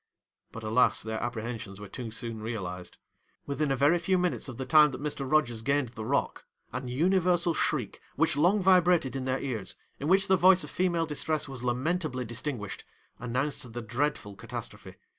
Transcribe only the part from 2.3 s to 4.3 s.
realised! Within a very few